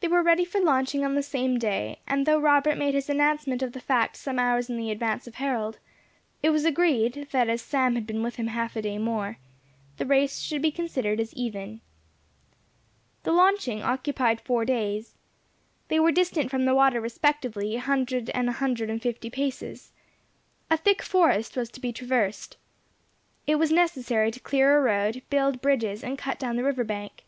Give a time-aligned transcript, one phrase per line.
[0.00, 3.60] They were ready for launching on the same day; and though Robert made his announcement
[3.62, 5.78] of the fact some hours in the advance of Harold,
[6.42, 9.36] it was agreed, that as Sam had been with him half a day more,
[9.98, 11.82] the race should be considered as even.
[13.24, 15.18] The launching occupied four days.
[15.88, 19.92] They were distant from the water respectively an hundred and an hundred and fifty paces.
[20.70, 22.56] A thick forest was to be traversed.
[23.46, 27.24] It was necessary to clear a road, build bridges, and cut down the river bank.